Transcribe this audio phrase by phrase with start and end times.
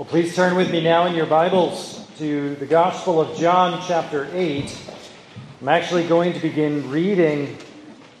[0.00, 4.30] Well, please turn with me now in your Bibles to the Gospel of John, chapter
[4.32, 4.74] 8.
[5.60, 7.58] I'm actually going to begin reading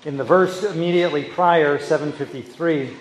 [0.04, 2.94] in the verse immediately prior, 753.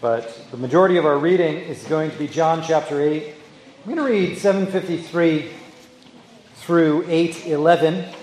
[0.00, 3.34] But the majority of our reading is going to be John chapter 8.
[3.80, 5.50] I'm going to read 753
[6.54, 8.14] through 811.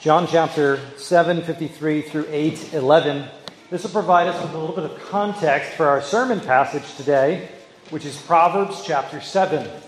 [0.00, 3.28] John chapter 753 through 811.
[3.68, 7.50] This will provide us with a little bit of context for our sermon passage today,
[7.90, 9.62] which is Proverbs chapter 7.
[9.62, 9.80] We're going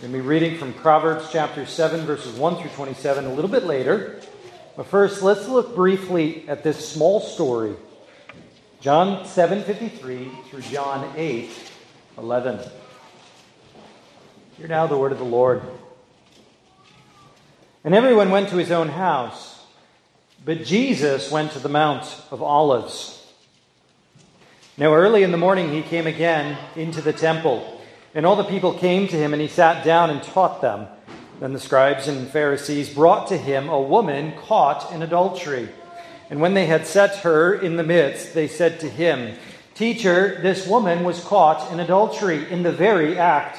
[0.00, 4.20] to be reading from Proverbs chapter 7, verses 1 through 27 a little bit later.
[4.76, 7.74] But first, let's look briefly at this small story.
[8.80, 12.70] John 7:53 through John 8:11.
[14.56, 15.62] Hear now the word of the Lord.
[17.82, 19.60] And everyone went to his own house.
[20.44, 23.17] But Jesus went to the Mount of Olives.
[24.78, 27.82] Now, early in the morning, he came again into the temple,
[28.14, 30.86] and all the people came to him, and he sat down and taught them.
[31.40, 35.68] Then the scribes and Pharisees brought to him a woman caught in adultery.
[36.30, 39.36] And when they had set her in the midst, they said to him,
[39.74, 43.58] Teacher, this woman was caught in adultery in the very act.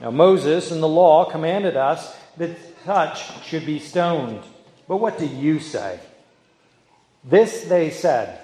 [0.00, 4.44] Now, Moses in the law commanded us that such should be stoned.
[4.86, 5.98] But what do you say?
[7.24, 8.38] This they said,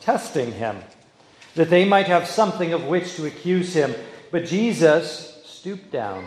[0.00, 0.76] testing him,
[1.54, 3.94] that they might have something of which to accuse him.
[4.30, 6.24] But Jesus stooped down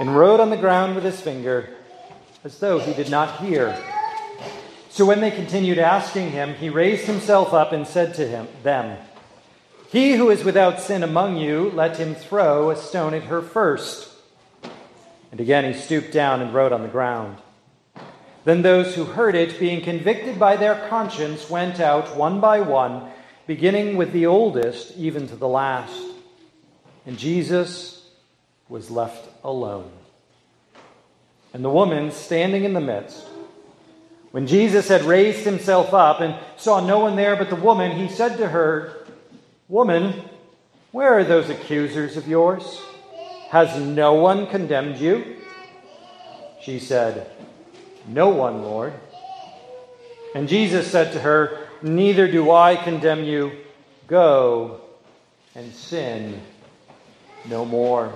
[0.00, 1.68] and wrote on the ground with his finger,
[2.44, 3.76] as though he did not hear.
[4.90, 8.96] So when they continued asking him, he raised himself up and said to him, them,
[9.88, 14.08] He who is without sin among you, let him throw a stone at her first.
[15.32, 17.38] And again he stooped down and wrote on the ground.
[18.44, 23.10] Then those who heard it, being convicted by their conscience, went out one by one,
[23.46, 26.00] beginning with the oldest, even to the last.
[27.06, 28.06] And Jesus
[28.68, 29.90] was left alone.
[31.52, 33.26] And the woman standing in the midst.
[34.30, 38.08] When Jesus had raised himself up and saw no one there but the woman, he
[38.08, 39.06] said to her,
[39.68, 40.22] Woman,
[40.90, 42.80] where are those accusers of yours?
[43.50, 45.36] Has no one condemned you?
[46.60, 47.30] She said,
[48.06, 48.92] no one, Lord.
[50.34, 53.52] And Jesus said to her, Neither do I condemn you.
[54.06, 54.80] Go
[55.54, 56.40] and sin
[57.44, 58.10] no more.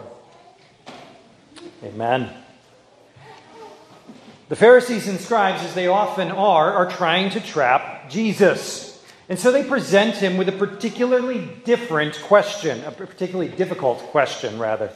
[1.85, 2.31] Amen.
[4.49, 9.05] The Pharisees and scribes, as they often are, are trying to trap Jesus.
[9.29, 14.91] And so they present him with a particularly different question, a particularly difficult question, rather.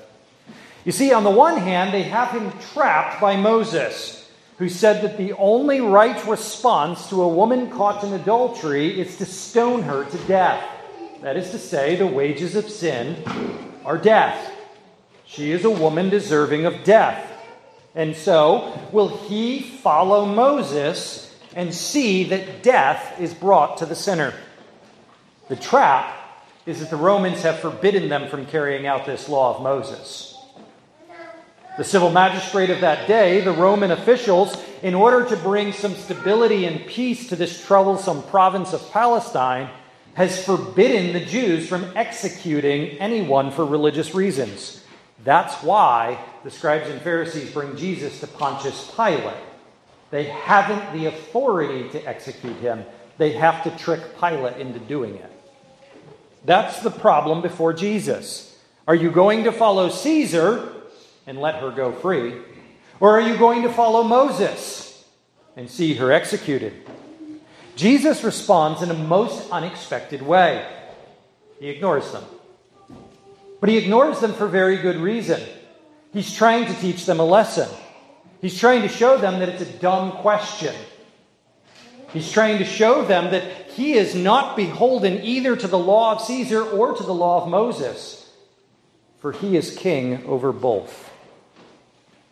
[0.86, 4.21] You see, on the one hand, they have him trapped by Moses
[4.62, 9.26] who said that the only right response to a woman caught in adultery is to
[9.26, 10.64] stone her to death.
[11.20, 13.24] That is to say, the wages of sin
[13.84, 14.52] are death.
[15.24, 17.28] She is a woman deserving of death.
[17.96, 24.32] And so, will he follow Moses and see that death is brought to the sinner?
[25.48, 26.16] The trap
[26.66, 30.31] is that the Romans have forbidden them from carrying out this law of Moses.
[31.78, 36.66] The civil magistrate of that day, the Roman officials, in order to bring some stability
[36.66, 39.70] and peace to this troublesome province of Palestine,
[40.12, 44.84] has forbidden the Jews from executing anyone for religious reasons.
[45.24, 49.34] That's why the scribes and Pharisees bring Jesus to Pontius Pilate.
[50.10, 52.84] They haven't the authority to execute him,
[53.16, 55.30] they have to trick Pilate into doing it.
[56.44, 58.58] That's the problem before Jesus.
[58.86, 60.81] Are you going to follow Caesar
[61.26, 62.34] and let her go free?
[63.00, 65.04] Or are you going to follow Moses
[65.56, 66.72] and see her executed?
[67.76, 70.66] Jesus responds in a most unexpected way.
[71.58, 72.24] He ignores them.
[73.60, 75.40] But he ignores them for very good reason.
[76.12, 77.68] He's trying to teach them a lesson.
[78.40, 80.74] He's trying to show them that it's a dumb question.
[82.12, 86.20] He's trying to show them that he is not beholden either to the law of
[86.22, 88.30] Caesar or to the law of Moses,
[89.20, 91.12] for he is king over both.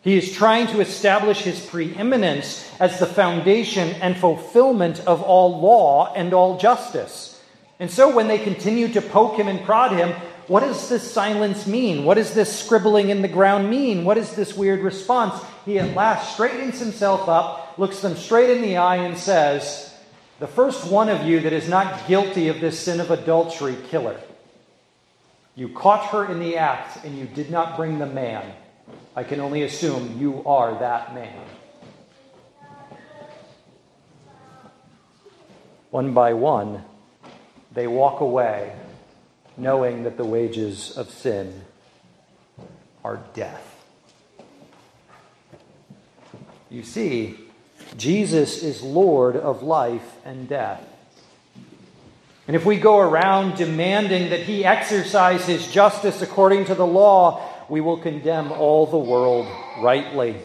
[0.01, 6.11] He is trying to establish his preeminence as the foundation and fulfillment of all law
[6.13, 7.39] and all justice.
[7.79, 10.13] And so when they continue to poke him and prod him,
[10.47, 12.03] what does this silence mean?
[12.03, 14.03] What does this scribbling in the ground mean?
[14.03, 15.41] What is this weird response?
[15.65, 19.95] He at last straightens himself up, looks them straight in the eye, and says,
[20.39, 24.07] The first one of you that is not guilty of this sin of adultery, kill
[24.07, 24.19] her.
[25.55, 28.51] You caught her in the act, and you did not bring the man.
[29.15, 31.43] I can only assume you are that man.
[35.89, 36.83] One by one,
[37.73, 38.73] they walk away,
[39.57, 41.61] knowing that the wages of sin
[43.03, 43.67] are death.
[46.69, 47.37] You see,
[47.97, 50.81] Jesus is Lord of life and death.
[52.47, 57.50] And if we go around demanding that he exercise his justice according to the law,
[57.71, 59.47] we will condemn all the world
[59.79, 60.35] rightly.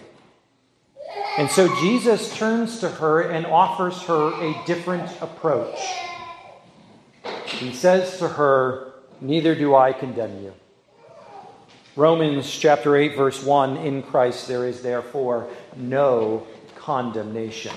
[1.37, 5.76] And so Jesus turns to her and offers her a different approach.
[7.46, 10.55] He says to her, Neither do I condemn you.
[11.96, 16.46] Romans chapter 8, verse 1 In Christ there is therefore no
[16.76, 17.75] condemnation.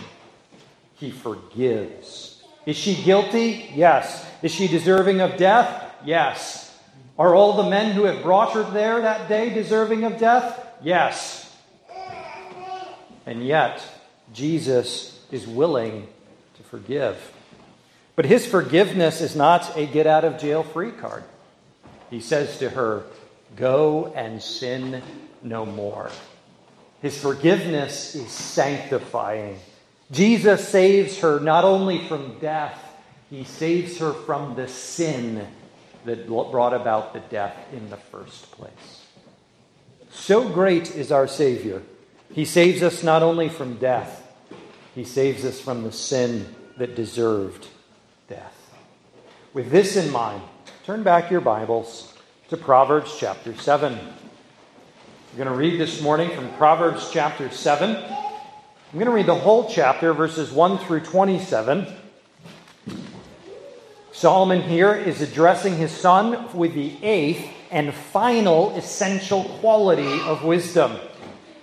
[0.98, 2.44] He forgives.
[2.68, 3.72] Is she guilty?
[3.74, 4.24] Yes.
[4.44, 5.92] Is she deserving of death?
[6.06, 6.69] Yes.
[7.20, 10.66] Are all the men who have brought her there that day deserving of death?
[10.82, 11.54] Yes.
[13.26, 13.84] And yet,
[14.34, 16.08] Jesus is willing
[16.56, 17.34] to forgive.
[18.16, 21.26] But his forgiveness is not a get out of jail free card.
[22.10, 23.04] He says to her,
[23.58, 25.04] Go and sin
[25.44, 26.12] no more.
[27.02, 29.60] His forgiveness is sanctifying.
[30.10, 32.82] Jesus saves her not only from death,
[33.30, 35.46] he saves her from the sin
[36.10, 39.06] that brought about the death in the first place.
[40.12, 41.84] So great is our Savior
[42.32, 44.26] he saves us not only from death,
[44.94, 47.68] he saves us from the sin that deserved
[48.28, 48.56] death.
[49.54, 50.44] With this in mind,
[50.86, 52.14] turn back your Bibles
[52.50, 53.94] to Proverbs chapter 7.
[53.94, 57.96] We're going to read this morning from Proverbs chapter 7.
[57.96, 61.88] I'm going to read the whole chapter, verses 1 through 27.
[64.12, 70.98] Solomon here is addressing his son with the eighth and final essential quality of wisdom.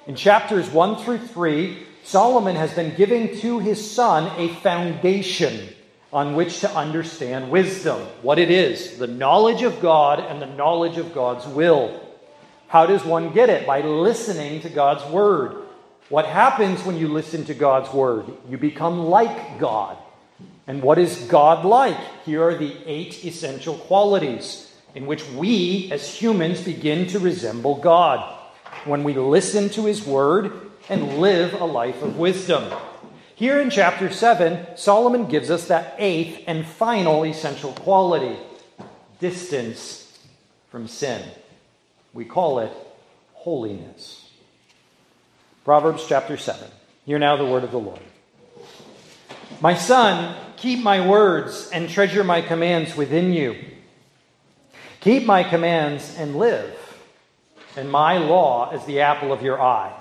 [0.06, 5.68] In chapters 1 through 3, Solomon has been giving to his son a foundation
[6.12, 10.98] on which to understand wisdom, what it is, the knowledge of God and the knowledge
[10.98, 12.00] of God's will.
[12.68, 13.66] How does one get it?
[13.66, 15.64] By listening to God's word.
[16.08, 18.26] What happens when you listen to God's word?
[18.48, 19.98] You become like God.
[20.66, 21.98] And what is God like?
[22.24, 28.34] Here are the eight essential qualities in which we as humans begin to resemble God
[28.84, 30.52] when we listen to his word
[30.88, 32.72] and live a life of wisdom.
[33.34, 38.36] Here in chapter 7, Solomon gives us that eighth and final essential quality
[39.20, 40.18] distance
[40.70, 41.22] from sin.
[42.14, 42.72] We call it
[43.34, 44.30] holiness.
[45.64, 46.66] Proverbs chapter 7.
[47.04, 48.00] Hear now the word of the Lord.
[49.60, 53.56] My son, keep my words and treasure my commands within you.
[55.00, 56.76] Keep my commands and live
[57.76, 59.92] and my law is the apple of your eye.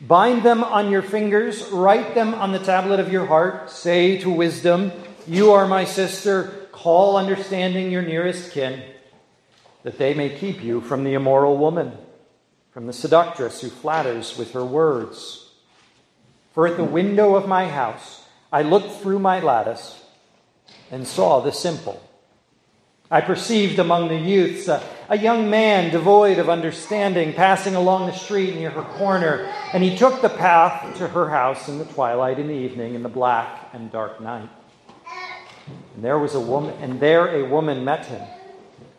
[0.00, 3.70] Bind them on your fingers, write them on the tablet of your heart.
[3.70, 4.92] Say to wisdom,
[5.26, 6.68] You are my sister.
[6.72, 8.82] Call understanding your nearest kin,
[9.82, 11.92] that they may keep you from the immoral woman,
[12.72, 15.50] from the seductress who flatters with her words.
[16.54, 18.21] For at the window of my house
[18.52, 20.00] I looked through my lattice
[20.90, 22.02] and saw the simple
[23.12, 28.14] I perceived among the youths a, a, young man devoid of understanding passing along the
[28.14, 32.38] street near her corner, and he took the path to her house in the twilight
[32.38, 34.48] in the evening in the black and dark night.
[35.94, 38.22] And there was a woman, and there a woman met him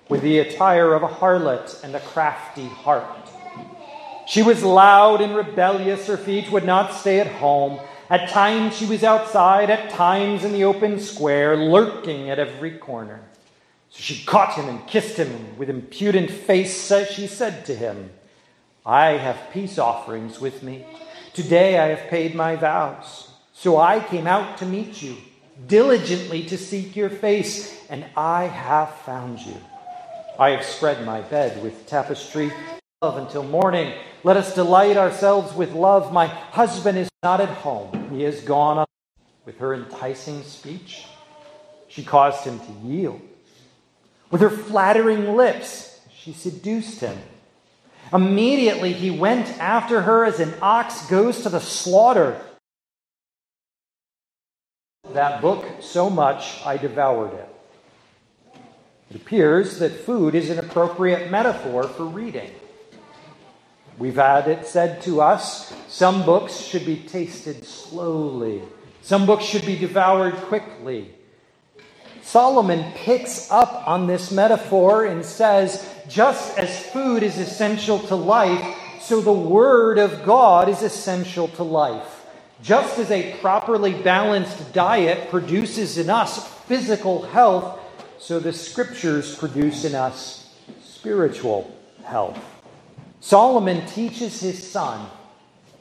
[0.10, 3.32] with the attire of a harlot and a crafty heart.
[4.28, 7.80] She was loud and rebellious, her feet would not stay at home.
[8.10, 13.22] At times she was outside, at times in the open square, lurking at every corner.
[13.90, 17.76] So she caught him and kissed him, and with impudent face uh, she said to
[17.76, 18.12] him,
[18.86, 20.86] I have peace offerings with me.
[21.34, 23.30] Today I have paid my vows.
[23.54, 25.16] So I came out to meet you,
[25.68, 29.56] diligently to seek your face, and I have found you.
[30.38, 32.52] I have spread my bed with tapestry
[33.04, 33.94] until morning.
[34.24, 36.14] Let us delight ourselves with love.
[36.14, 38.10] My husband is not at home.
[38.12, 38.86] He has gone
[39.46, 41.06] with her enticing speech.
[41.90, 43.22] She caused him to yield.
[44.32, 47.18] With her flattering lips, she seduced him.
[48.14, 52.40] Immediately he went after her as an ox goes to the slaughter.
[55.12, 57.50] That book so much I devoured it.
[59.10, 62.50] It appears that food is an appropriate metaphor for reading.
[63.98, 68.62] We've had it said to us some books should be tasted slowly,
[69.02, 71.14] some books should be devoured quickly.
[72.22, 78.78] Solomon picks up on this metaphor and says, just as food is essential to life,
[79.02, 82.26] so the Word of God is essential to life.
[82.62, 87.80] Just as a properly balanced diet produces in us physical health,
[88.18, 91.70] so the scriptures produce in us spiritual
[92.06, 92.53] health.
[93.24, 95.08] Solomon teaches his son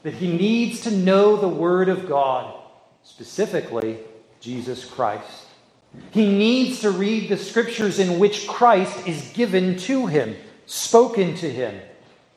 [0.03, 2.57] that he needs to know the Word of God,
[3.03, 3.97] specifically
[4.39, 5.47] Jesus Christ.
[6.11, 11.51] He needs to read the scriptures in which Christ is given to him, spoken to
[11.51, 11.81] him.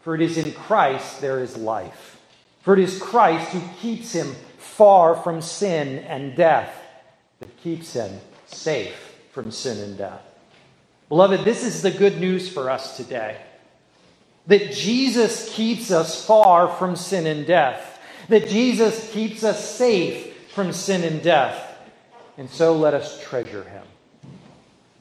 [0.01, 2.21] For it is in Christ there is life.
[2.63, 6.83] For it is Christ who keeps him far from sin and death,
[7.39, 8.11] that keeps him
[8.47, 10.23] safe from sin and death.
[11.09, 13.37] Beloved, this is the good news for us today
[14.47, 20.73] that Jesus keeps us far from sin and death, that Jesus keeps us safe from
[20.73, 21.77] sin and death.
[22.39, 23.83] And so let us treasure him.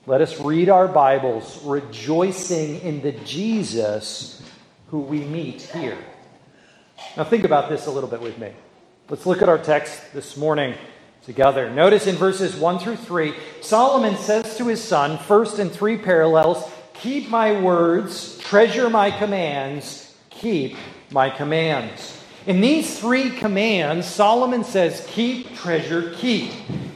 [0.07, 4.41] Let us read our Bibles rejoicing in the Jesus
[4.87, 5.97] who we meet here.
[7.17, 8.51] Now, think about this a little bit with me.
[9.09, 10.75] Let's look at our text this morning
[11.23, 11.69] together.
[11.69, 16.69] Notice in verses 1 through 3, Solomon says to his son, first in three parallels,
[17.01, 20.75] Keep my words, treasure my commands, keep
[21.11, 22.21] my commands.
[22.45, 26.51] In these three commands, Solomon says, Keep, treasure, keep.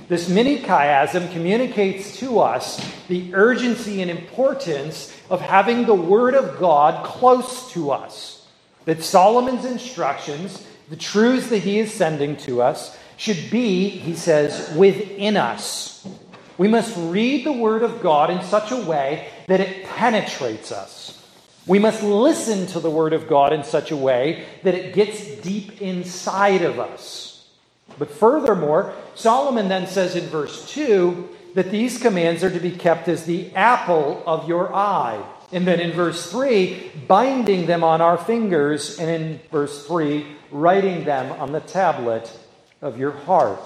[0.07, 6.59] This mini chiasm communicates to us the urgency and importance of having the Word of
[6.59, 8.47] God close to us.
[8.85, 14.73] That Solomon's instructions, the truths that he is sending to us, should be, he says,
[14.75, 16.07] within us.
[16.59, 21.25] We must read the Word of God in such a way that it penetrates us.
[21.65, 25.23] We must listen to the Word of God in such a way that it gets
[25.37, 27.47] deep inside of us.
[27.97, 33.07] But furthermore, Solomon then says in verse 2 that these commands are to be kept
[33.07, 35.23] as the apple of your eye.
[35.53, 38.99] And then in verse 3, binding them on our fingers.
[38.99, 42.37] And in verse 3, writing them on the tablet
[42.81, 43.61] of your heart.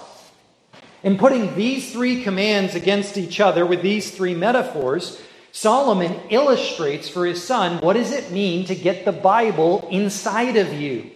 [1.04, 7.26] In putting these three commands against each other with these three metaphors, Solomon illustrates for
[7.26, 11.12] his son what does it mean to get the Bible inside of you?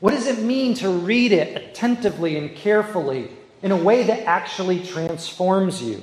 [0.00, 3.30] What does it mean to read it attentively and carefully
[3.62, 6.02] in a way that actually transforms you?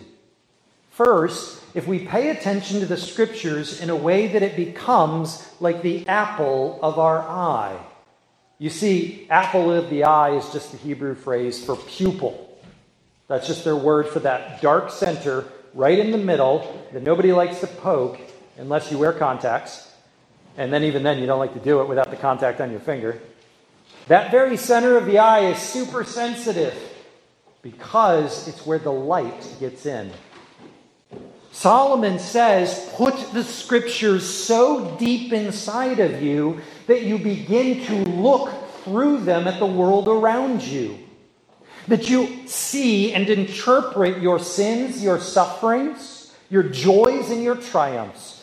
[0.91, 5.81] First, if we pay attention to the scriptures in a way that it becomes like
[5.81, 7.77] the apple of our eye.
[8.57, 12.46] You see, apple of the eye is just the Hebrew phrase for pupil.
[13.27, 17.59] That's just their word for that dark center right in the middle that nobody likes
[17.59, 18.19] to poke
[18.57, 19.91] unless you wear contacts.
[20.57, 22.79] And then, even then, you don't like to do it without the contact on your
[22.79, 23.21] finger.
[24.07, 26.75] That very center of the eye is super sensitive
[27.61, 30.11] because it's where the light gets in.
[31.51, 38.53] Solomon says, put the scriptures so deep inside of you that you begin to look
[38.83, 40.97] through them at the world around you.
[41.87, 48.37] That you see and interpret your sins, your sufferings, your joys, and your triumphs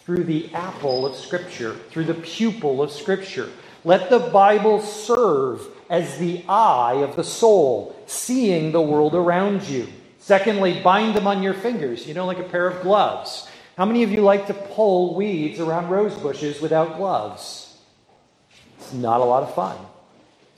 [0.00, 3.50] through the apple of Scripture, through the pupil of Scripture.
[3.84, 9.86] Let the Bible serve as the eye of the soul, seeing the world around you.
[10.18, 13.48] Secondly, bind them on your fingers, you know, like a pair of gloves.
[13.76, 17.78] How many of you like to pull weeds around rose bushes without gloves?
[18.78, 19.76] It's not a lot of fun.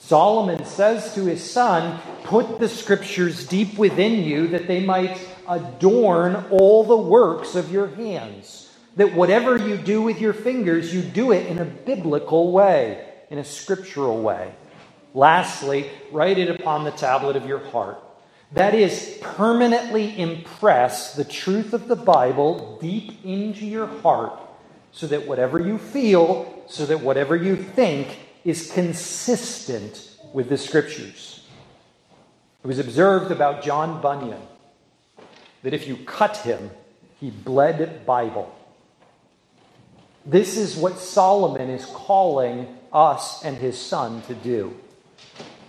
[0.01, 6.47] Solomon says to his son, Put the scriptures deep within you that they might adorn
[6.51, 8.75] all the works of your hands.
[8.97, 13.39] That whatever you do with your fingers, you do it in a biblical way in
[13.39, 14.53] a scriptural way.
[15.15, 18.03] Lastly, write it upon the tablet of your heart.
[18.53, 24.41] That is, permanently impress the truth of the Bible deep into your heart
[24.93, 31.47] so that whatever you feel, so that whatever you think is consistent with the scriptures.
[32.63, 34.43] It was observed about John Bunyan
[35.63, 36.71] that if you cut him,
[37.19, 38.55] he bled Bible.
[40.25, 44.77] This is what Solomon is calling us and his son to do.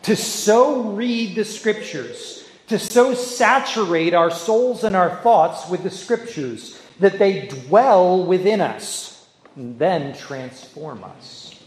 [0.03, 5.89] To so read the scriptures, to so saturate our souls and our thoughts with the
[5.89, 11.60] scriptures that they dwell within us and then transform us.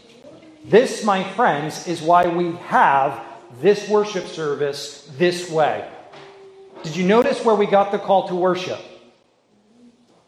[0.69, 3.23] This, my friends, is why we have
[3.61, 5.89] this worship service this way.
[6.83, 8.79] Did you notice where we got the call to worship?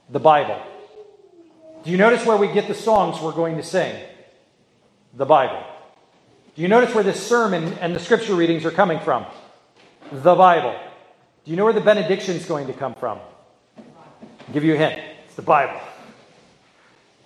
[0.09, 0.61] The Bible.
[1.83, 3.95] Do you notice where we get the songs we're going to sing?
[5.17, 5.63] the Bible.
[6.55, 9.25] Do you notice where this sermon and the scripture readings are coming from?
[10.11, 10.79] The Bible.
[11.43, 13.19] Do you know where the benediction is going to come from?
[13.77, 14.99] I'll give you a hint.
[15.25, 15.79] It's the Bible.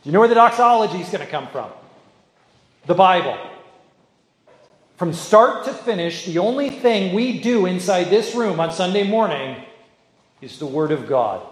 [0.04, 1.70] Do you know where the doxology is going to come from?
[2.88, 3.38] The Bible.
[4.98, 9.64] From start to finish, the only thing we do inside this room on Sunday morning
[10.42, 11.44] is the Word of God.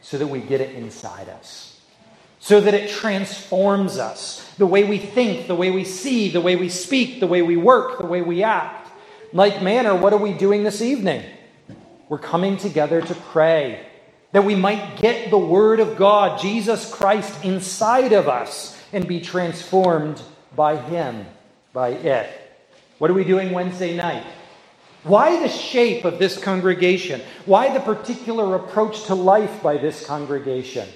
[0.00, 1.80] so that we get it inside us,
[2.38, 6.56] so that it transforms us the way we think, the way we see, the way
[6.56, 8.90] we speak, the way we work, the way we act.
[9.32, 11.24] Like manner, what are we doing this evening?
[12.10, 13.86] We're coming together to pray
[14.32, 19.20] that we might get the Word of God, Jesus Christ, inside of us and be
[19.20, 20.22] transformed
[20.56, 21.26] by Him,
[21.72, 22.30] by it.
[22.98, 24.24] What are we doing Wednesday night?
[25.02, 27.20] Why the shape of this congregation?
[27.44, 30.88] Why the particular approach to life by this congregation?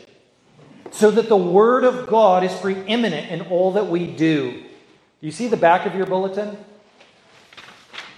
[0.90, 4.62] So that the Word of God is preeminent in all that we do.
[5.20, 6.56] You see the back of your bulletin?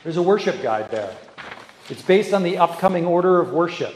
[0.04, 1.16] There's a worship guide there.
[1.88, 3.94] It's based on the upcoming order of worship.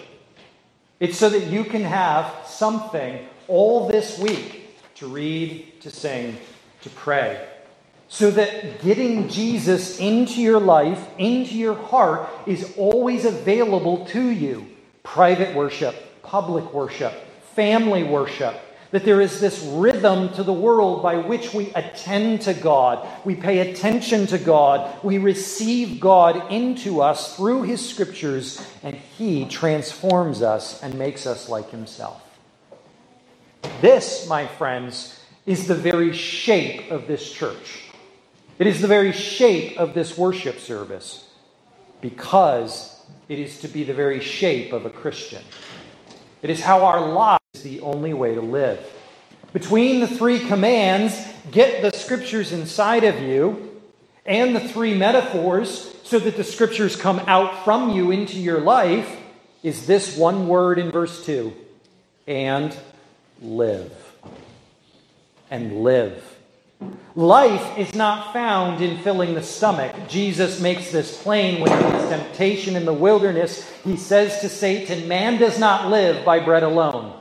[0.98, 6.36] It's so that you can have something all this week to read, to sing,
[6.80, 7.46] to pray.
[8.08, 14.66] So that getting Jesus into your life, into your heart, is always available to you.
[15.02, 17.12] Private worship, public worship,
[17.54, 18.58] family worship.
[18.92, 23.34] That there is this rhythm to the world by which we attend to God, we
[23.34, 30.40] pay attention to God, we receive God into us through His scriptures, and He transforms
[30.40, 32.22] us and makes us like Himself.
[33.80, 37.90] This, my friends, is the very shape of this church.
[38.58, 41.28] It is the very shape of this worship service
[42.00, 45.42] because it is to be the very shape of a Christian.
[46.42, 48.78] It is how our lives is the only way to live.
[49.52, 51.16] Between the three commands,
[51.50, 53.80] get the scriptures inside of you,
[54.26, 59.16] and the three metaphors, so that the scriptures come out from you into your life,
[59.62, 61.54] is this one word in verse 2
[62.26, 62.76] and
[63.40, 64.03] live.
[65.54, 66.20] And live.
[67.14, 69.94] Life is not found in filling the stomach.
[70.08, 73.70] Jesus makes this plain when in his temptation in the wilderness.
[73.84, 77.16] He says to Satan, Man does not live by bread alone,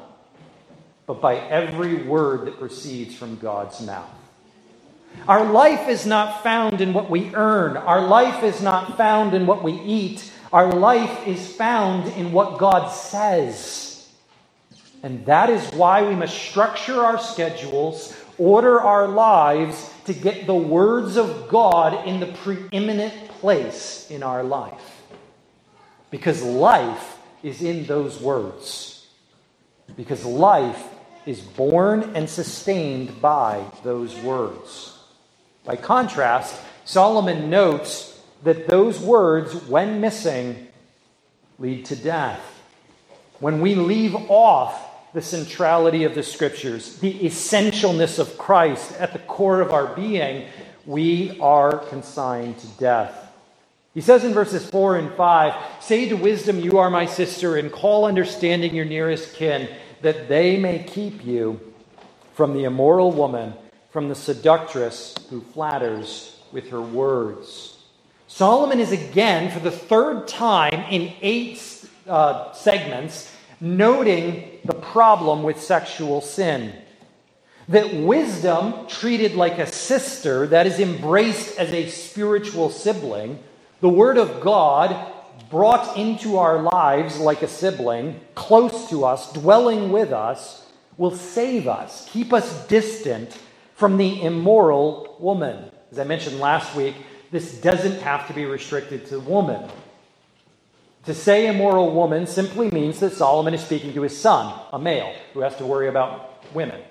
[1.06, 4.10] but by every word that proceeds from God's mouth.
[5.28, 7.78] Our life is not found in what we earn.
[7.78, 10.32] Our life is not found in what we eat.
[10.52, 14.10] Our life is found in what God says.
[15.04, 20.56] And that is why we must structure our schedules order our lives to get the
[20.56, 25.02] words of God in the preeminent place in our life.
[26.10, 29.08] Because life is in those words.
[29.96, 30.90] Because life
[31.26, 34.98] is born and sustained by those words.
[35.66, 40.68] By contrast, Solomon notes that those words, when missing,
[41.60, 42.42] lead to death.
[43.40, 49.20] When we leave off the centrality of the scriptures, the essentialness of Christ at the
[49.20, 50.48] core of our being,
[50.86, 53.32] we are consigned to death.
[53.94, 57.72] He says in verses 4 and 5 Say to wisdom, You are my sister, and
[57.72, 59.70] call understanding your nearest kin,
[60.02, 61.60] that they may keep you
[62.34, 63.54] from the immoral woman,
[63.92, 67.78] from the seductress who flatters with her words.
[68.28, 71.62] Solomon is again, for the third time in eight
[72.08, 73.33] uh, segments,
[73.64, 76.74] noting the problem with sexual sin.
[77.70, 83.40] That wisdom, treated like a sister, that is embraced as a spiritual sibling,
[83.80, 85.14] the Word of God
[85.50, 91.66] brought into our lives like a sibling, close to us, dwelling with us, will save
[91.66, 93.40] us, keep us distant
[93.76, 95.72] from the immoral woman.
[95.90, 96.96] As I mentioned last week,
[97.32, 99.70] this doesn't have to be restricted to woman.
[101.06, 105.14] To say immoral woman simply means that Solomon is speaking to his son, a male,
[105.34, 106.82] who has to worry about women.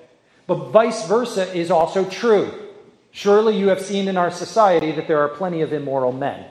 [0.47, 2.53] But vice versa is also true.
[3.11, 6.45] Surely you have seen in our society that there are plenty of immoral men.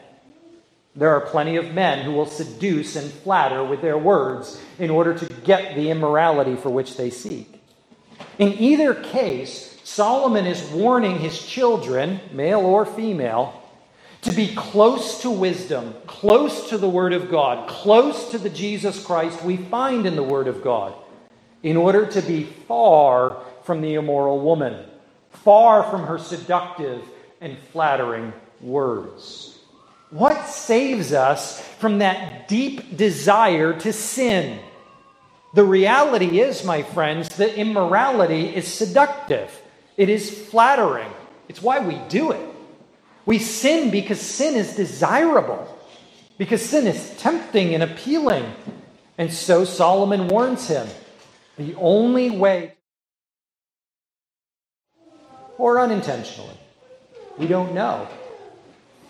[0.96, 5.14] There are plenty of men who will seduce and flatter with their words in order
[5.14, 7.62] to get the immorality for which they seek.
[8.40, 13.61] In either case, Solomon is warning his children, male or female,
[14.22, 19.04] to be close to wisdom, close to the Word of God, close to the Jesus
[19.04, 20.94] Christ we find in the Word of God,
[21.64, 24.86] in order to be far from the immoral woman,
[25.32, 27.04] far from her seductive
[27.40, 29.58] and flattering words.
[30.12, 34.60] What saves us from that deep desire to sin?
[35.54, 39.50] The reality is, my friends, that immorality is seductive.
[39.98, 41.12] It is flattering.
[41.48, 42.51] It's why we do it.
[43.26, 45.68] We sin because sin is desirable,
[46.38, 48.52] because sin is tempting and appealing.
[49.18, 50.88] And so Solomon warns him
[51.58, 52.74] the only way,
[55.58, 56.58] or unintentionally,
[57.38, 58.08] we don't know.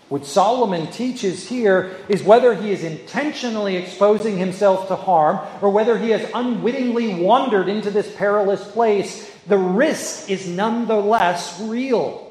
[0.09, 5.97] What Solomon teaches here is whether he is intentionally exposing himself to harm or whether
[5.97, 12.30] he has unwittingly wandered into this perilous place, the risk is nonetheless real.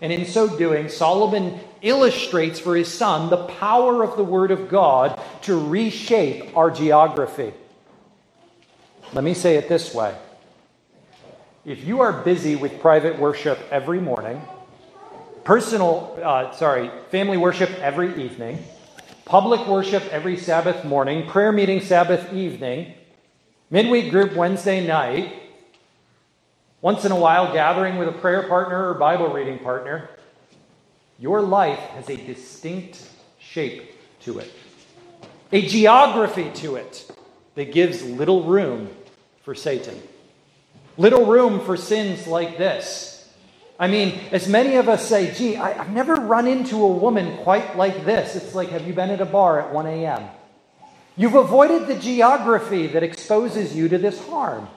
[0.00, 4.68] And in so doing, Solomon illustrates for his son the power of the Word of
[4.68, 7.52] God to reshape our geography.
[9.12, 10.14] Let me say it this way
[11.64, 14.40] if you are busy with private worship every morning,
[15.44, 18.62] personal, uh, sorry, family worship every evening,
[19.24, 22.94] public worship every Sabbath morning, prayer meeting Sabbath evening,
[23.70, 25.47] midweek group Wednesday night,
[26.80, 30.08] once in a while gathering with a prayer partner or Bible reading partner,
[31.18, 33.04] your life has a distinct
[33.40, 34.52] shape to it,
[35.50, 37.10] a geography to it
[37.56, 38.88] that gives little room
[39.42, 40.00] for Satan,
[40.96, 43.28] little room for sins like this.
[43.80, 47.36] I mean, as many of us say, gee, I, have never run into a woman
[47.38, 48.34] quite like this.
[48.34, 50.28] It's like, have you been at a bar at 1 a.m.?
[51.16, 54.68] You've avoided the geography that exposes you to this harm.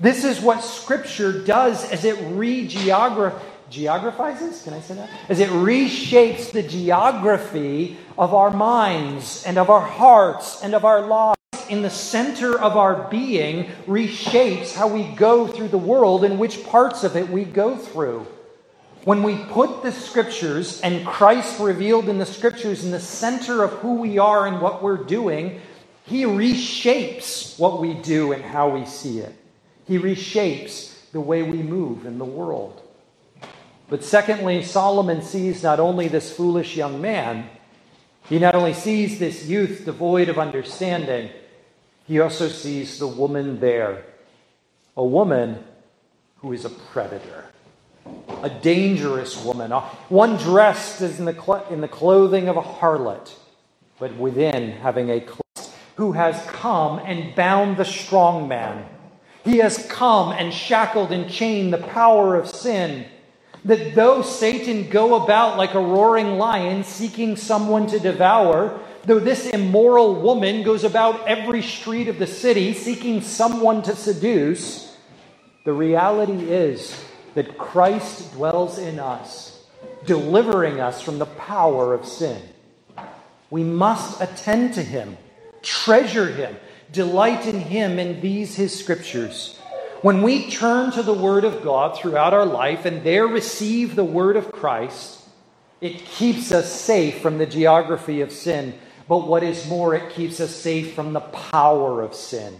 [0.00, 5.10] This is what Scripture does as it regeographies geographizes, can I say that?
[5.28, 11.00] As it reshapes the geography of our minds and of our hearts and of our
[11.00, 16.38] lives in the center of our being reshapes how we go through the world and
[16.38, 18.26] which parts of it we go through.
[19.04, 23.72] When we put the scriptures and Christ revealed in the scriptures in the center of
[23.72, 25.60] who we are and what we're doing,
[26.04, 29.34] he reshapes what we do and how we see it.
[29.86, 32.80] He reshapes the way we move in the world.
[33.88, 37.48] But secondly, Solomon sees not only this foolish young man,
[38.28, 41.30] he not only sees this youth devoid of understanding,
[42.06, 44.04] he also sees the woman there.
[44.96, 45.62] A woman
[46.36, 47.46] who is a predator,
[48.42, 49.70] a dangerous woman,
[50.08, 53.34] one dressed in the, in the clothing of a harlot,
[53.98, 55.26] but within having a
[55.96, 58.84] who has come and bound the strong man.
[59.44, 63.06] He has come and shackled and chained the power of sin
[63.64, 69.46] that though Satan go about like a roaring lion seeking someone to devour, though this
[69.46, 74.96] immoral woman goes about every street of the city seeking someone to seduce,
[75.64, 77.04] the reality is
[77.34, 79.64] that Christ dwells in us,
[80.04, 82.40] delivering us from the power of sin.
[83.50, 85.16] We must attend to him,
[85.62, 86.56] treasure him,
[86.92, 89.58] delight in him in these his scriptures.
[90.02, 94.04] When we turn to the Word of God throughout our life and there receive the
[94.04, 95.22] Word of Christ,
[95.80, 98.74] it keeps us safe from the geography of sin.
[99.08, 102.56] But what is more, it keeps us safe from the power of sin.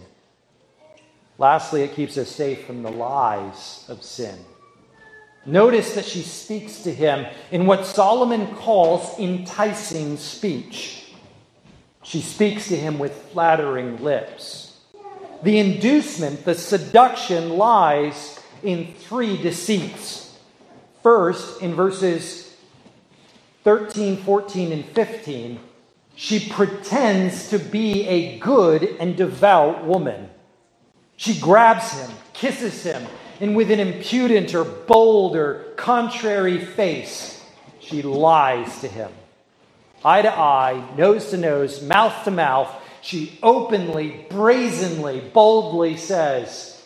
[1.37, 4.37] Lastly, it keeps us safe from the lies of sin.
[5.45, 11.04] Notice that she speaks to him in what Solomon calls enticing speech.
[12.05, 14.77] She speaks to him with flattering lips.
[15.41, 20.37] The inducement, the seduction lies in three deceits.
[21.01, 22.55] First, in verses
[23.63, 25.59] 13, 14, and 15,
[26.15, 30.29] she pretends to be a good and devout woman.
[31.17, 33.03] She grabs him, kisses him,
[33.39, 37.43] and with an impudent or bold or contrary face,
[37.79, 39.11] she lies to him.
[40.03, 46.83] Eye to eye, nose to nose, mouth to mouth, she openly, brazenly, boldly says,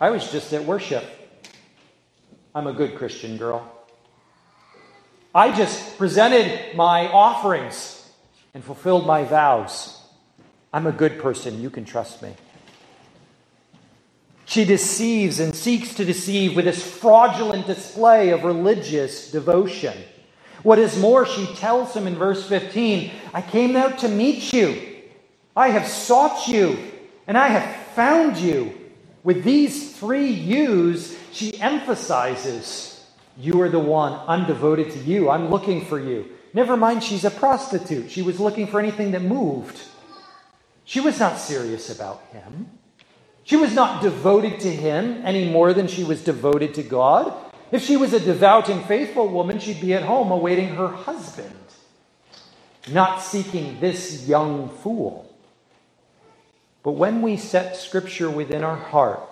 [0.00, 1.04] I was just at worship.
[2.54, 3.70] I'm a good Christian girl.
[5.34, 8.08] I just presented my offerings
[8.52, 10.00] and fulfilled my vows.
[10.72, 11.60] I'm a good person.
[11.60, 12.34] You can trust me.
[14.44, 19.96] She deceives and seeks to deceive with this fraudulent display of religious devotion.
[20.64, 24.94] What is more, she tells him in verse 15, I came out to meet you
[25.56, 26.78] I have sought you,
[27.26, 28.74] and I have found you.
[29.22, 32.90] With these three yous, she emphasizes
[33.38, 34.20] you are the one.
[34.26, 35.30] I'm devoted to you.
[35.30, 36.28] I'm looking for you.
[36.52, 38.10] Never mind, she's a prostitute.
[38.10, 39.80] She was looking for anything that moved.
[40.84, 42.68] She was not serious about him.
[43.44, 47.32] She was not devoted to him any more than she was devoted to God.
[47.74, 51.58] If she was a devout and faithful woman, she'd be at home awaiting her husband,
[52.88, 55.28] not seeking this young fool.
[56.84, 59.28] But when we set Scripture within our heart,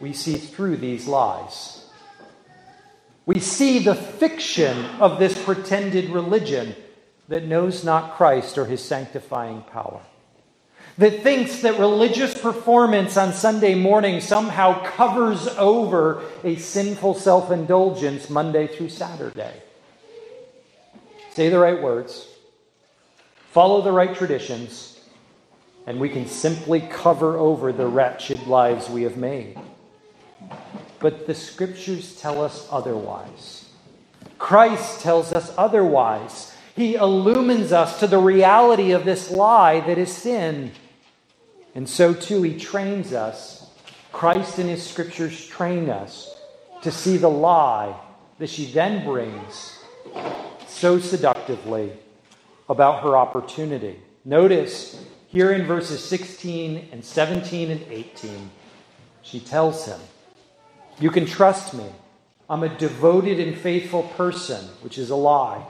[0.00, 1.88] we see through these lies.
[3.24, 6.76] We see the fiction of this pretended religion
[7.28, 10.02] that knows not Christ or his sanctifying power.
[10.98, 18.30] That thinks that religious performance on Sunday morning somehow covers over a sinful self indulgence
[18.30, 19.62] Monday through Saturday.
[21.32, 22.26] say the right words,
[23.50, 24.98] follow the right traditions,
[25.86, 29.58] and we can simply cover over the wretched lives we have made.
[30.98, 33.68] But the scriptures tell us otherwise.
[34.38, 36.54] Christ tells us otherwise.
[36.74, 40.72] He illumines us to the reality of this lie that is sin.
[41.76, 43.68] And so, too, He trains us.
[44.10, 46.34] Christ in His scriptures train us
[46.80, 47.94] to see the lie
[48.38, 49.78] that she then brings
[50.66, 51.92] so seductively
[52.70, 54.00] about her opportunity.
[54.24, 58.50] Notice here in verses 16 and 17 and 18,
[59.20, 60.00] she tells him,
[60.98, 61.86] You can trust me.
[62.48, 65.62] I'm a devoted and faithful person, which is a lie.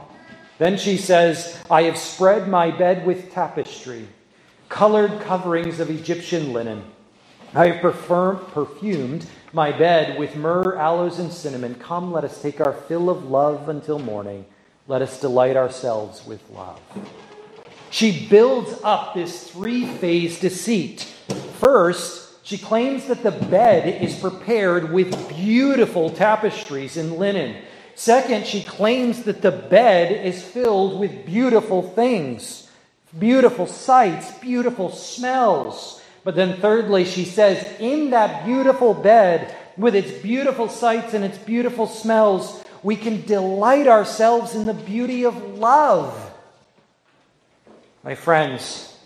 [0.59, 4.07] Then she says, I have spread my bed with tapestry
[4.77, 6.85] colored coverings of Egyptian linen.
[7.55, 11.77] I have perfumed my bed with myrrh, aloes, and cinnamon.
[11.77, 14.45] Come, let us take our fill of love until morning.
[14.87, 16.79] Let us delight ourselves with love.
[17.89, 21.05] She builds up this three phase deceit.
[21.59, 27.63] First, she claims that the bed is prepared with beautiful tapestries and linen.
[27.95, 32.66] Second, she claims that the bed is filled with beautiful things
[33.19, 36.03] beautiful sights, beautiful smells.
[36.25, 41.39] But then, thirdly, she says, in that beautiful bed, with its beautiful sights and its
[41.39, 46.33] beautiful smells, we can delight ourselves in the beauty of love.
[48.03, 48.97] My friends,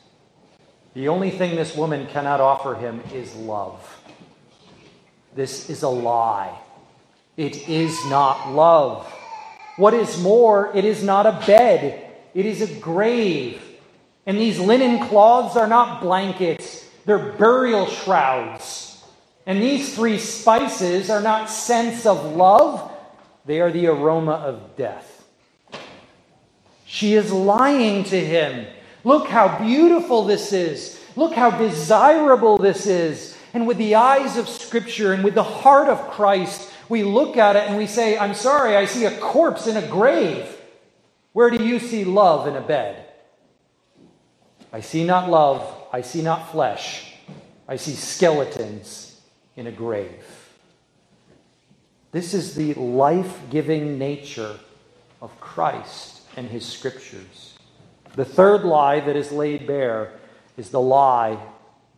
[0.95, 4.01] the only thing this woman cannot offer him is love.
[5.35, 6.59] This is a lie.
[7.37, 9.07] It is not love.
[9.77, 13.63] What is more, it is not a bed, it is a grave.
[14.31, 19.03] And these linen cloths are not blankets, they're burial shrouds.
[19.45, 22.93] And these three spices are not scents of love,
[23.45, 25.27] they are the aroma of death.
[26.87, 28.69] She is lying to him.
[29.03, 31.03] Look how beautiful this is.
[31.17, 33.37] Look how desirable this is.
[33.53, 37.57] And with the eyes of Scripture and with the heart of Christ, we look at
[37.57, 40.57] it and we say, I'm sorry, I see a corpse in a grave.
[41.33, 43.09] Where do you see love in a bed?
[44.73, 47.15] I see not love, I see not flesh,
[47.69, 49.21] I see skeletons
[49.57, 50.25] in a grave.
[52.13, 54.59] This is the life giving nature
[55.23, 57.55] of Christ and his scriptures.
[58.15, 60.13] The third lie that is laid bare
[60.57, 61.39] is the lie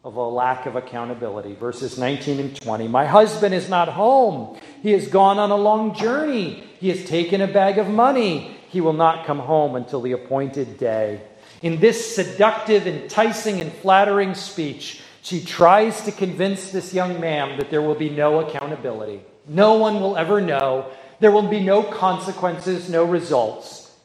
[0.04, 1.54] of a lack of accountability.
[1.54, 2.88] Verses 19 and 20.
[2.88, 4.58] My husband is not home.
[4.82, 6.64] He has gone on a long journey.
[6.80, 8.56] He has taken a bag of money.
[8.68, 11.22] He will not come home until the appointed day.
[11.62, 17.70] In this seductive, enticing, and flattering speech, she tries to convince this young man that
[17.70, 19.22] there will be no accountability.
[19.46, 20.90] No one will ever know.
[21.20, 23.96] There will be no consequences, no results.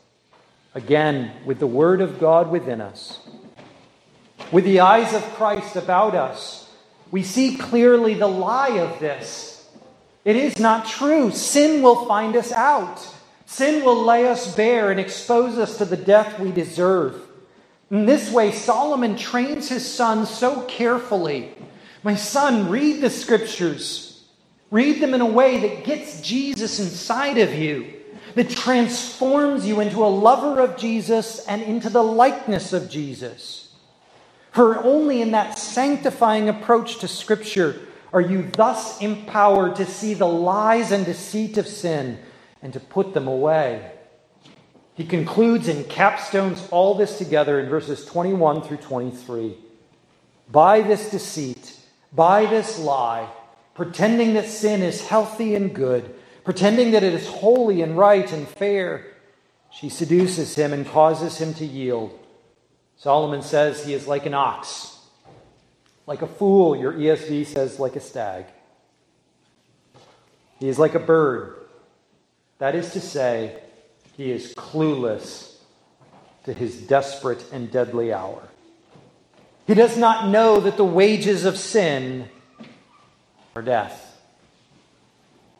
[0.75, 3.19] Again, with the Word of God within us,
[4.51, 6.69] with the eyes of Christ about us,
[7.09, 9.67] we see clearly the lie of this.
[10.23, 11.31] It is not true.
[11.31, 13.07] Sin will find us out.
[13.47, 17.26] Sin will lay us bare and expose us to the death we deserve.
[17.89, 21.53] In this way, Solomon trains his son so carefully.
[22.03, 24.25] My son, read the scriptures.
[24.69, 27.93] Read them in a way that gets Jesus inside of you,
[28.35, 33.73] that transforms you into a lover of Jesus and into the likeness of Jesus.
[34.51, 37.79] For only in that sanctifying approach to Scripture
[38.11, 42.19] are you thus empowered to see the lies and deceit of sin
[42.61, 43.91] and to put them away.
[44.97, 49.55] He concludes and capstones all this together in verses 21 through 23.
[50.51, 51.77] By this deceit,
[52.11, 53.29] by this lie,
[53.75, 58.47] pretending that sin is healthy and good, pretending that it is holy and right and
[58.47, 59.05] fair,
[59.69, 62.17] she seduces him and causes him to yield.
[62.95, 64.97] Solomon says he is like an ox,
[66.07, 68.45] like a fool, your ESV says, like a stag.
[70.59, 71.55] He is like a bird.
[72.57, 73.61] That is to say,
[74.17, 75.57] he is clueless
[76.43, 78.41] to his desperate and deadly hour.
[79.67, 82.27] He does not know that the wages of sin
[83.55, 84.19] are death.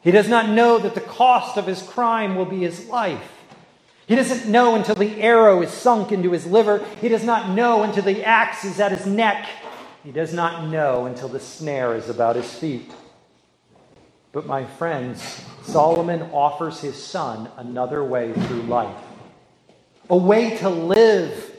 [0.01, 3.33] He does not know that the cost of his crime will be his life.
[4.07, 6.83] He doesn't know until the arrow is sunk into his liver.
[7.01, 9.47] He does not know until the axe is at his neck.
[10.03, 12.89] He does not know until the snare is about his feet.
[14.31, 18.95] But, my friends, Solomon offers his son another way through life.
[20.09, 21.51] A way to live,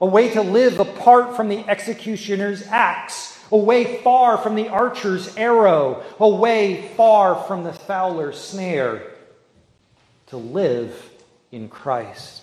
[0.00, 5.36] a way to live apart from the executioner's axe, a way far from the archer's
[5.36, 9.02] arrow, a way far from the fowler's snare,
[10.26, 11.10] to live
[11.50, 12.42] in Christ.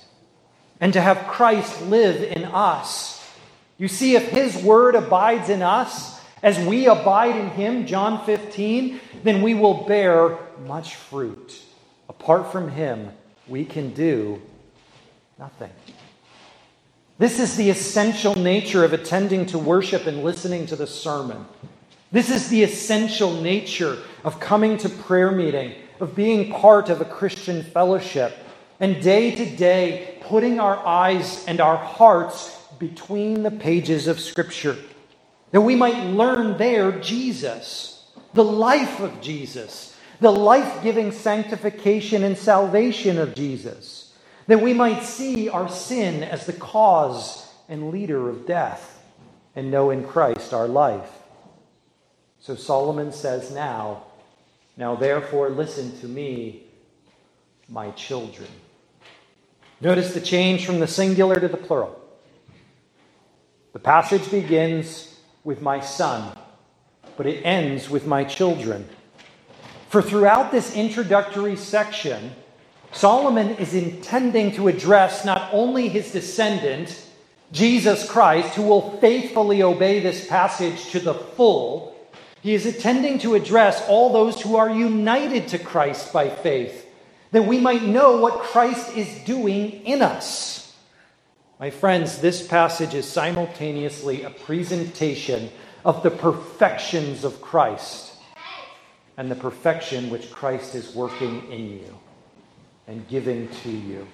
[0.80, 3.24] and to have Christ live in us.
[3.78, 9.00] You see, if his word abides in us, as we abide in him, John 15,
[9.24, 11.62] then we will bear much fruit.
[12.10, 13.12] Apart from him,
[13.48, 14.42] we can do
[15.40, 15.72] nothing.
[17.18, 21.46] This is the essential nature of attending to worship and listening to the sermon.
[22.12, 27.06] This is the essential nature of coming to prayer meeting, of being part of a
[27.06, 28.38] Christian fellowship,
[28.80, 34.78] and day to day putting our eyes and our hearts between the pages of Scripture,
[35.52, 42.38] that we might learn there Jesus, the life of Jesus, the life giving sanctification and
[42.38, 44.14] salvation of Jesus,
[44.48, 49.04] that we might see our sin as the cause and leader of death,
[49.56, 51.12] and know in Christ our life.
[52.40, 54.04] So Solomon says now,
[54.78, 56.64] Now therefore listen to me,
[57.68, 58.48] my children.
[59.82, 62.00] Notice the change from the singular to the plural.
[63.74, 65.07] The passage begins
[65.48, 66.38] with my son,
[67.16, 68.86] but it ends with my children.
[69.88, 72.36] For throughout this introductory section,
[72.92, 77.02] Solomon is intending to address not only his descendant,
[77.54, 81.96] Jesus Christ, who will faithfully obey this passage to the full,
[82.42, 86.86] he is intending to address all those who are united to Christ by faith,
[87.32, 90.67] that we might know what Christ is doing in us.
[91.60, 95.50] My friends, this passage is simultaneously a presentation
[95.84, 98.14] of the perfections of Christ
[99.18, 102.00] and the perfection which Christ is working in you
[102.86, 104.08] and giving to you.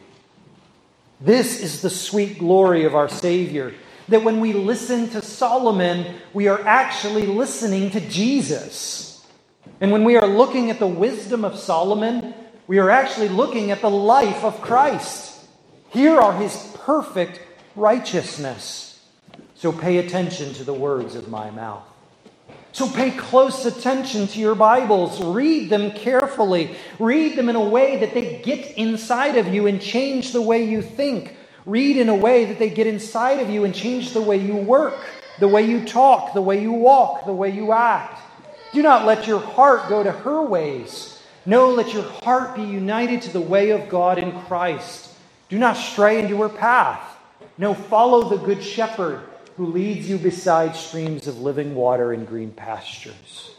[1.20, 3.74] This is the sweet glory of our Savior.
[4.08, 9.26] That when we listen to Solomon, we are actually listening to Jesus.
[9.82, 12.34] And when we are looking at the wisdom of Solomon,
[12.68, 15.46] we are actually looking at the life of Christ.
[15.90, 17.40] Here are his perfect
[17.76, 19.02] righteousness.
[19.56, 21.84] So pay attention to the words of my mouth.
[22.74, 25.24] So pay close attention to your Bibles.
[25.24, 26.76] Read them carefully.
[26.98, 30.66] Read them in a way that they get inside of you and change the way
[30.66, 31.38] you think.
[31.66, 34.56] Read in a way that they get inside of you and change the way you
[34.56, 34.98] work,
[35.40, 38.20] the way you talk, the way you walk, the way you act.
[38.74, 41.22] Do not let your heart go to her ways.
[41.46, 45.13] No, let your heart be united to the way of God in Christ.
[45.54, 47.16] Do not stray into her path.
[47.60, 49.22] No, follow the good shepherd
[49.56, 53.52] who leads you beside streams of living water and green pastures.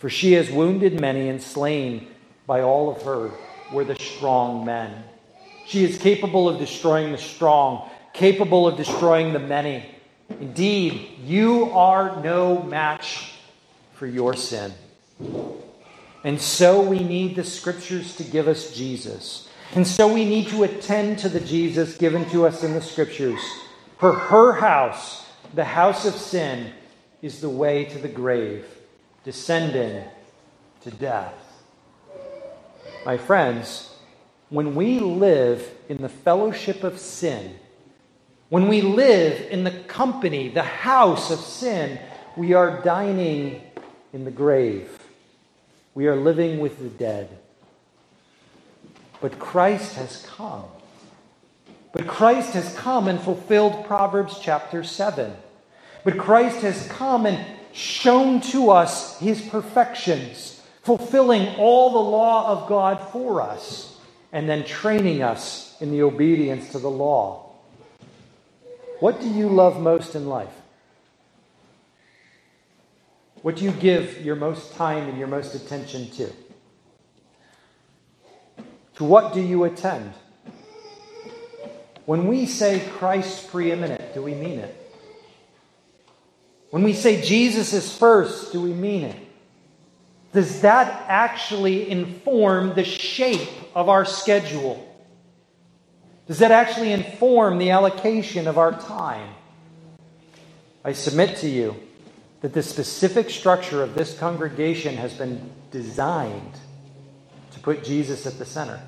[0.00, 2.08] For she has wounded many and slain
[2.48, 3.30] by all of her
[3.72, 5.04] were the strong men.
[5.68, 9.88] She is capable of destroying the strong, capable of destroying the many.
[10.40, 13.34] Indeed, you are no match
[13.92, 14.72] for your sin.
[16.24, 19.46] And so we need the scriptures to give us Jesus.
[19.74, 23.40] And so we need to attend to the Jesus given to us in the scriptures.
[23.98, 26.72] For her house, the house of sin,
[27.22, 28.66] is the way to the grave,
[29.24, 30.02] descending
[30.80, 31.34] to death.
[33.06, 33.94] My friends,
[34.48, 37.54] when we live in the fellowship of sin,
[38.48, 42.00] when we live in the company, the house of sin,
[42.36, 43.62] we are dining
[44.12, 44.98] in the grave.
[45.94, 47.39] We are living with the dead.
[49.20, 50.64] But Christ has come.
[51.92, 55.32] But Christ has come and fulfilled Proverbs chapter 7.
[56.04, 62.68] But Christ has come and shown to us his perfections, fulfilling all the law of
[62.68, 63.98] God for us,
[64.32, 67.50] and then training us in the obedience to the law.
[69.00, 70.54] What do you love most in life?
[73.42, 76.30] What do you give your most time and your most attention to?
[79.00, 80.12] To what do you attend?
[82.04, 84.94] When we say Christ preeminent, do we mean it?
[86.68, 89.16] When we say Jesus is first, do we mean it?
[90.34, 94.86] Does that actually inform the shape of our schedule?
[96.26, 99.30] Does that actually inform the allocation of our time?
[100.84, 101.74] I submit to you
[102.42, 106.60] that the specific structure of this congregation has been designed
[107.52, 108.78] to put Jesus at the center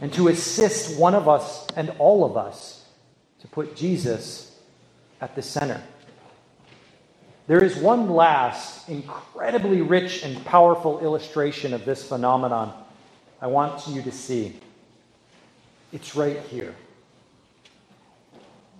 [0.00, 2.84] and to assist one of us and all of us
[3.40, 4.58] to put Jesus
[5.20, 5.80] at the center.
[7.46, 12.72] There is one last incredibly rich and powerful illustration of this phenomenon
[13.40, 14.58] I want you to see.
[15.92, 16.74] It's right here.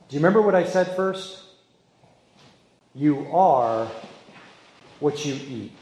[0.09, 1.43] Do you remember what I said first?
[2.95, 3.89] You are
[5.01, 5.73] what you eat.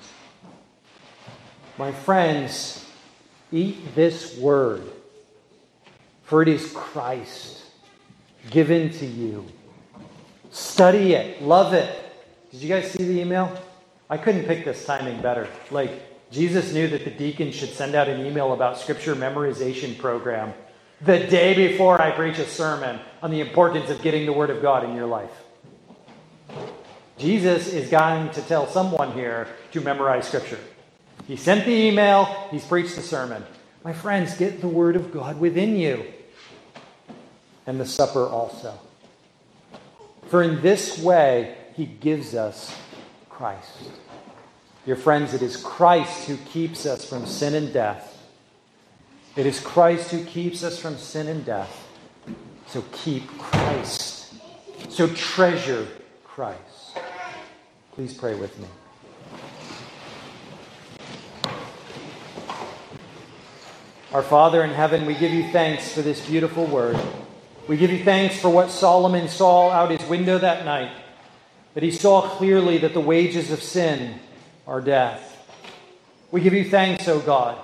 [1.77, 2.87] My friends,
[3.53, 4.83] eat this word
[6.31, 7.61] For it is Christ
[8.51, 9.45] given to you.
[10.53, 11.93] Study it, love it.
[12.53, 13.53] Did you guys see the email?
[14.09, 15.49] I couldn't pick this timing better.
[15.73, 20.55] Like, Jesus knew that the deacon should send out an email about scripture memorization program
[21.01, 24.63] the day before I preach a sermon on the importance of getting the Word of
[24.63, 25.33] God in your life.
[27.19, 30.61] Jesus is going to tell someone here to memorize Scripture.
[31.27, 33.45] He sent the email, he's preached the sermon.
[33.83, 36.05] My friends, get the Word of God within you.
[37.71, 38.77] And the supper also.
[40.27, 42.77] For in this way, he gives us
[43.29, 43.91] Christ.
[44.85, 48.27] Dear friends, it is Christ who keeps us from sin and death.
[49.37, 51.87] It is Christ who keeps us from sin and death.
[52.67, 54.35] So keep Christ.
[54.89, 55.87] So treasure
[56.25, 56.99] Christ.
[57.93, 58.67] Please pray with me.
[64.13, 66.99] Our Father in heaven, we give you thanks for this beautiful word.
[67.71, 70.91] We give you thanks for what Solomon saw out his window that night,
[71.75, 74.19] that he saw clearly that the wages of sin
[74.67, 75.39] are death.
[76.33, 77.57] We give you thanks, O God,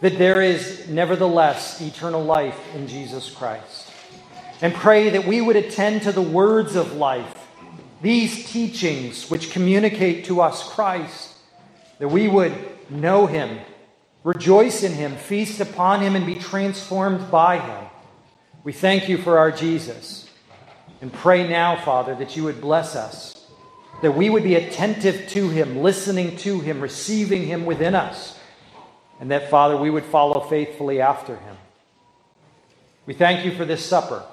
[0.00, 3.92] that there is nevertheless eternal life in Jesus Christ.
[4.60, 7.32] And pray that we would attend to the words of life,
[8.02, 11.36] these teachings which communicate to us Christ,
[12.00, 12.52] that we would
[12.90, 13.60] know him,
[14.24, 17.86] rejoice in him, feast upon him, and be transformed by him
[18.66, 20.28] we thank you for our Jesus
[21.00, 23.46] and pray now, Father, that you would bless us,
[24.02, 28.36] that we would be attentive to him, listening to him, receiving him within us,
[29.20, 31.56] and that, Father, we would follow faithfully after him.
[33.06, 34.24] We thank you for this supper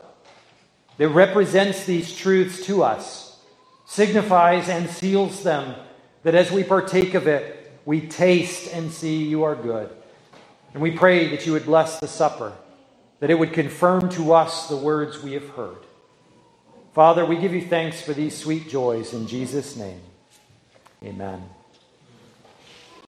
[0.98, 3.40] that represents these truths to us,
[3.86, 5.76] signifies and seals them,
[6.24, 9.92] that as we partake of it, we taste and see you are good.
[10.74, 12.54] And we pray that you would bless the supper
[13.24, 15.78] that it would confirm to us the words we have heard.
[16.92, 20.02] Father, we give you thanks for these sweet joys in Jesus' name.
[21.02, 21.42] Amen.